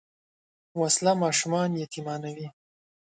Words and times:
وسله 0.79 1.11
ماشومان 1.23 1.69
یتیمانوي 1.83 2.47